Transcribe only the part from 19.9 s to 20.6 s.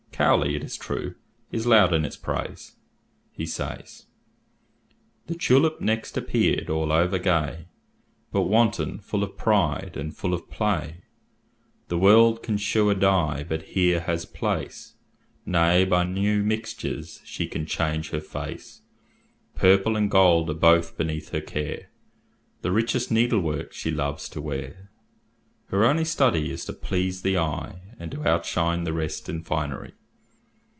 and gold are